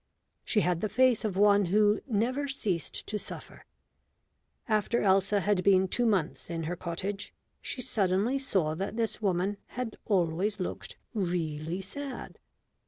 She 0.43 0.61
had 0.61 0.81
the 0.81 0.89
face 0.89 1.23
of 1.23 1.37
one 1.37 1.65
who 1.65 2.01
never 2.07 2.47
ceased 2.47 3.05
to 3.05 3.19
suffer. 3.19 3.65
After 4.67 5.03
Elsa 5.03 5.41
had 5.41 5.63
been 5.63 5.87
two 5.87 6.07
months 6.07 6.49
in 6.49 6.63
her 6.63 6.75
cottage 6.75 7.35
she 7.61 7.81
suddenly 7.81 8.39
saw 8.39 8.73
that 8.73 8.95
this 8.97 9.21
woman 9.21 9.57
had 9.77 9.97
always 10.07 10.59
looked 10.59 10.97
really 11.13 11.81
sad. 11.81 12.39